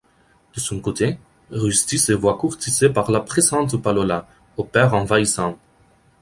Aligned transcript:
De 0.55 0.59
son 0.59 0.79
côté, 0.79 1.19
Rusty 1.51 1.99
se 1.99 2.11
voit 2.13 2.35
courtisé 2.39 2.89
par 2.89 3.11
la 3.11 3.19
pressante 3.19 3.79
Palola, 3.79 4.27
au 4.57 4.63
père 4.63 4.95
envahissant. 4.95 5.59